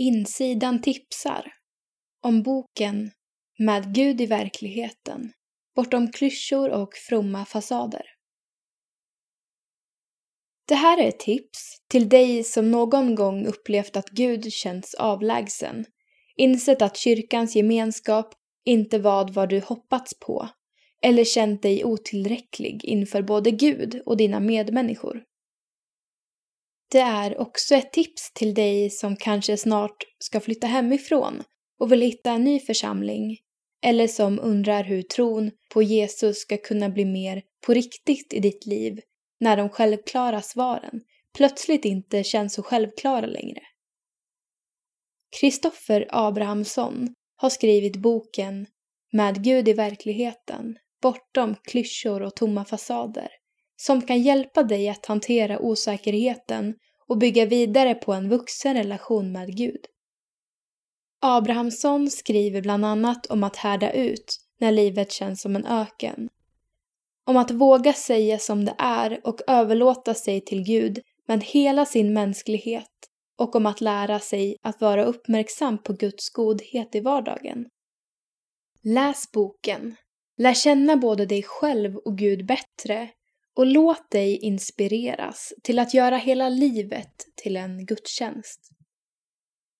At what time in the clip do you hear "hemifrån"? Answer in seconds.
30.66-31.42